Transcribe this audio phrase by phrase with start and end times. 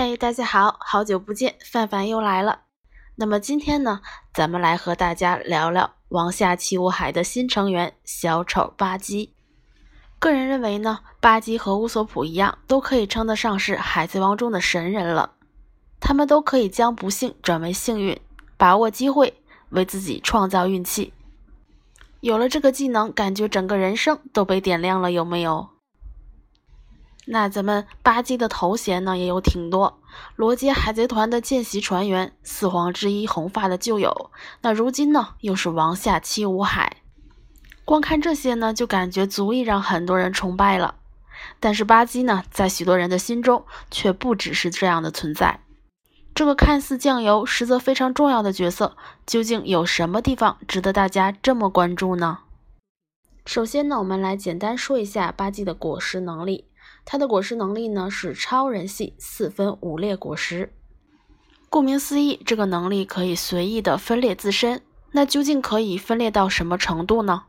[0.00, 2.60] 嘿，大家好，好久不见，范范又来了。
[3.16, 4.00] 那么今天呢，
[4.32, 9.34] 咱们来和大家聊聊王下七武海的新成员小丑巴基。
[10.20, 15.32] 个人认为呢，巴基和乌索普一样，都可以称得上是海贼王中的神人了。
[15.98, 18.20] 他们都可以将不幸转为幸运，
[18.56, 21.12] 把握机会，为自己创造运气。
[22.20, 25.70] 有了这个技能，感觉整个人生都被点亮了，有没有？
[27.30, 30.00] 那咱们巴基的头衔呢也有挺多，
[30.34, 34.30] 罗杰海贼团的见习船员，四皇之一红发的旧友，
[34.62, 37.02] 那如今呢又是王下七武海，
[37.84, 40.94] 光看这些呢就感觉足以让很多人崇拜了。
[41.60, 45.60] 但是巴基呢，在许多人的心中却不只是这样的存在。
[46.34, 52.38] 这个看似酱油，实则非常重要的角色，究竟有什么地方值得大家这么关注呢？
[53.44, 56.64] 首先呢，我们来简单说一下巴基的果实能力。
[57.10, 60.74] 它的果实能力呢是超人系四分五裂果实。
[61.70, 64.82] 顾名思义，这个能力可以随意的分裂自身。
[65.12, 67.44] 那究竟可以分裂到什么程度呢？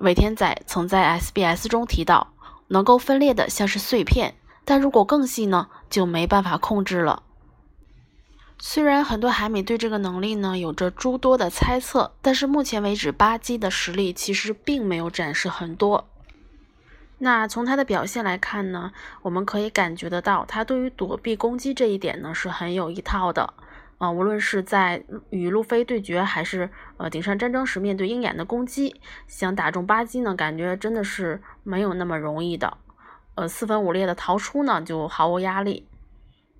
[0.00, 2.34] 尾田仔曾在 SBS 中提到，
[2.68, 4.34] 能够分裂的像是碎片，
[4.66, 7.22] 但如果更细呢，就没办法控制了。
[8.58, 16.06] 虽然很多海米对这个能力呢有着诸多的猜测，但是目前为止，巴基的实力其实并没有展示很多。
[17.22, 23.52] 那从他的表现来看呢，我们可以感觉得到，他对于躲避攻击这一点呢是很有一套的
[23.98, 24.10] 啊。
[24.10, 32.78] 无论是在与路飞对决，还是呃顶上战争时面对鹰眼的攻击，想打中巴基呢，感觉真的是没有那么容易的。
[33.34, 35.86] 呃，四分五裂的逃出呢就毫无压力。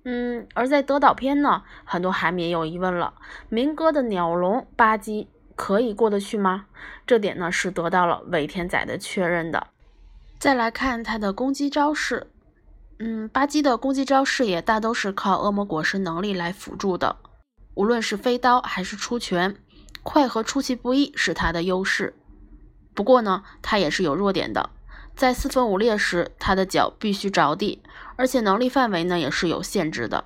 [0.05, 3.15] 嗯，而在德岛篇呢，很多海米也有疑问了：
[3.49, 6.67] 明哥的鸟笼巴基可以过得去吗？
[7.07, 9.67] 这点呢是得到了尾田仔的确认的。
[10.41, 12.25] 再来看他的攻击招式，
[12.97, 17.17] 嗯，巴基的攻击招式也大都是靠恶魔果实能力来辅助的。
[17.75, 19.55] 无论是飞刀还是出拳，
[20.01, 22.15] 快和出其不意是他的优势。
[22.95, 24.71] 不过呢，他也是有弱点的，
[25.15, 27.83] 在四分五裂时，他的脚必须着地，
[28.15, 30.23] 而且能力范围呢也是有限制的。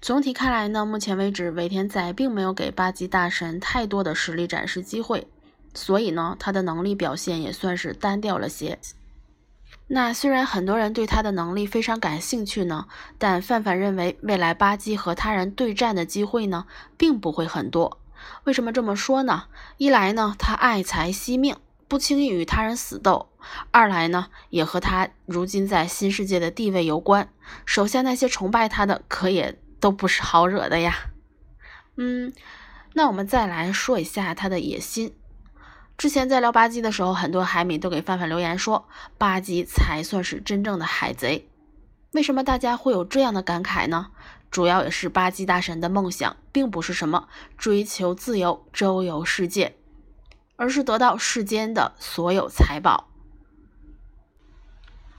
[0.00, 5.26] 总体看来呢，目前为止尾田仔并没有给巴基大神太多的实力展示机会，
[5.74, 8.78] 所以呢，他的能力表现也算是单调了些。
[9.86, 12.86] 那虽然很多人对他的能力非常感兴趣呢，
[13.18, 18.00] 但范范认为未来巴基和他人对战的机会呢，并不会很多。
[18.44, 19.44] 为什么这么说呢？
[19.76, 21.56] 一来呢，他爱财惜命，
[21.86, 23.28] 不轻易与他人死斗；
[23.70, 27.28] 二来呢，也和他如今在新世界的地位有关。
[27.66, 31.10] 手下那些崇拜他的，可也都不是好惹的呀。
[31.96, 32.32] 嗯，
[32.94, 35.14] 那我们再来说一下他的野心。
[35.96, 41.48] 之前在聊巴基的时候，很多海米都给范范留言说，巴基才算是真正的海贼。
[42.12, 44.08] 为什么大家会有这样的感慨呢？
[44.50, 47.28] 主要也是巴基大神的梦想，并不是什么
[47.58, 49.76] 追求自由、周游世界，
[50.56, 53.08] 而是得到世间的所有财宝。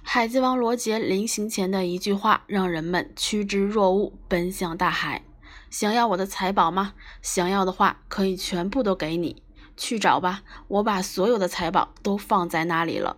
[0.01, 5.23] 海贼王罗杰临行前的一句话，让人们趋之若鹜，奔向大海。
[5.69, 6.93] 想要我的财宝吗？
[7.21, 9.41] 想要的话，可以全部都给你。
[9.77, 13.17] 去找吧，我把所有的财宝都放在那里了。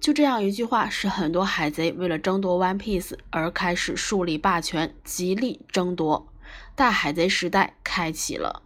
[0.00, 6.28] 就这样一句话，使很多海贼为了争夺 One Piece 而开始树立霸权，极力争夺。
[6.74, 8.62] 大海贼时代开启了。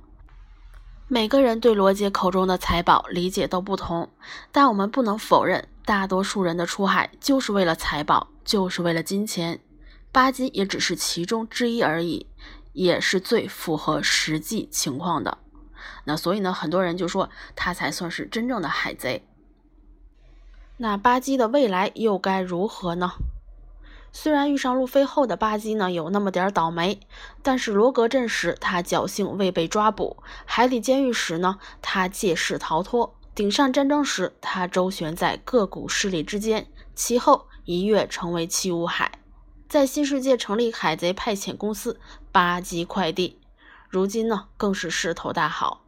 [1.06, 4.10] 每个人对罗杰口中的财宝理解都不同，
[4.50, 9.60] 但我们不能否认，大多数人的出海就是为了财宝，就是为了金钱。
[10.10, 12.26] 巴基也只是其中之一而已，
[12.72, 15.38] 也是最符合实际情况的。
[16.04, 19.24] 那所以呢，很多人就说他才算是真正的海贼。
[20.76, 23.12] 那巴基的未来又该如何呢？
[24.10, 27.00] 虽然遇上路飞后的巴基呢有那么点倒霉，
[27.42, 30.16] 但是罗格镇时他侥幸未被抓捕，
[30.46, 39.12] 海底监狱时呢他借势逃脱，顶上战争时他周旋在各股势力之间，其后一跃成为七武海，
[39.68, 42.00] 在新世界成立海贼派遣公司
[42.32, 43.38] 巴基快递。
[43.88, 45.80] 如今呢，更是势头大好，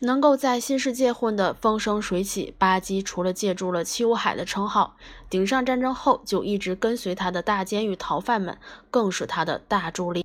[0.00, 2.54] 能够在新世界混得风生水起。
[2.56, 4.96] 巴基除了借助了七武海的称号，
[5.28, 8.56] 顶上战争后就一直跟随他的大监狱逃犯们，
[8.90, 10.24] 更是他的大助力。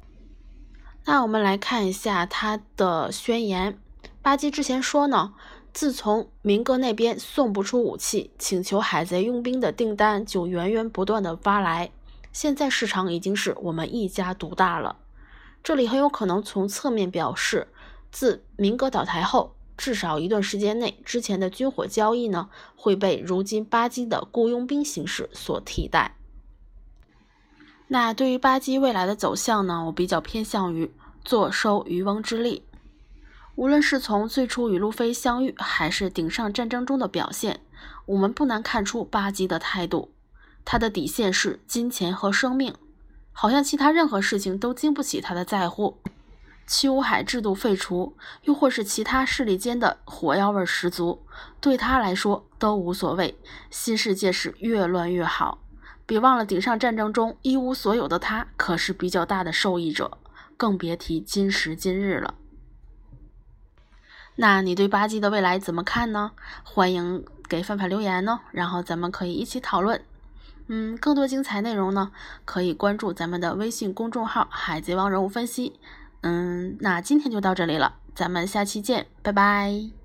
[1.03, 3.77] 那我们来看一下他的宣言。
[4.21, 5.33] 巴基之前说呢，
[5.73, 11.91] 自从明哥那边送不出武器，请求海贼佣兵的订单就源源不断的发来，
[12.31, 14.95] 现在市场已经是我们一家独大了。
[15.65, 17.69] 这里很有可能从侧面表示，
[18.11, 26.17] 自明哥倒台后，至少一段时间内，之前的军火交易呢会被如今巴基的雇佣兵形式所替代。
[27.87, 32.63] 那对于巴基未来的走向呢，我比较偏向于坐收渔翁之利。
[33.55, 37.61] 无论是从最初与路飞相遇，还是顶上战争中的表现，
[38.05, 40.11] 我们不难看出巴基的态度。
[40.63, 42.75] 他的底线是金钱和生命，
[43.37, 45.97] 好像其他任何事情都经不起他的在乎。
[46.65, 51.21] 七武海制度废除，又或是其他势力间的火药味十足，
[51.59, 53.37] 对他来说都无所谓。
[53.69, 55.59] 新世界是越乱越好。
[56.07, 60.17] 别忘了，顶上战争中一无所有的他，可是比较大的受益者，
[60.55, 62.35] 更别提今时今日了。
[64.37, 66.31] 那你对巴基的未来怎么看呢？
[66.63, 70.03] 欢迎给范范留言哦，然后咱们可以一起讨论。
[70.67, 72.11] 嗯，更多精彩内容呢，
[72.43, 75.79] 可以关注咱们的微信公众号“海贼王人物分析”。
[76.21, 80.04] 嗯，那今天就到这里了，咱们下期见，拜拜。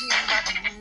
[0.00, 0.79] tinha